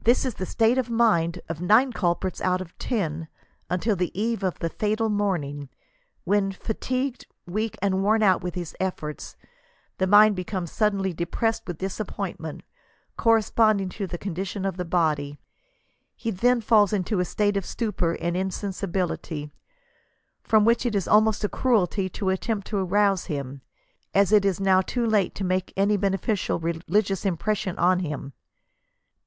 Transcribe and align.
This 0.00 0.24
is 0.24 0.36
the 0.36 0.46
state 0.46 0.78
of 0.78 0.88
mind 0.88 1.38
of 1.50 1.60
nine 1.60 1.92
culprits 1.92 2.40
out 2.40 2.62
of 2.62 2.74
ten 2.78 3.28
until 3.68 3.94
the 3.94 4.10
eve 4.18 4.42
of 4.42 4.58
the 4.60 4.70
fatal 4.70 5.10
morning, 5.10 5.68
when 6.24 6.50
fatigued, 6.50 7.26
weak, 7.46 7.76
and 7.82 8.02
worn 8.02 8.22
out 8.22 8.42
with 8.42 8.54
his 8.54 8.74
efforts, 8.80 9.36
the 9.98 10.06
mind 10.06 10.34
becomes 10.34 10.72
suddenly 10.72 11.12
depressed 11.12 11.64
with 11.66 11.76
disappointment, 11.76 12.62
corresponding 13.18 13.90
to 13.90 14.06
the 14.06 14.16
condition 14.16 14.64
of 14.64 14.78
the 14.78 14.84
body; 14.86 15.38
he 16.16 16.30
then 16.30 16.62
falls 16.62 16.94
into 16.94 17.20
a 17.20 17.24
state 17.26 17.58
of 17.58 17.66
stupor 17.66 18.14
and 18.18 18.38
insensibility, 18.38 19.52
from 20.42 20.64
which 20.64 20.86
it 20.86 20.94
is 20.94 21.06
almost 21.06 21.44
a 21.44 21.50
cruelty 21.50 22.08
to 22.08 22.30
attempt 22.30 22.66
to 22.68 22.82
rouse 22.82 23.26
him, 23.26 23.60
as 24.14 24.32
it 24.32 24.46
is 24.46 24.58
now 24.58 24.80
i^p 24.80 25.06
late 25.12 25.34
to 25.34 25.44
make 25.44 25.70
any 25.76 25.98
beneficial 25.98 26.58
religious 26.58 27.26
impression 27.26 27.76
on 27.78 27.98
him. 27.98 28.32